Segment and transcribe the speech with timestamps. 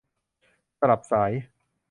[0.79, 1.33] สลับสาย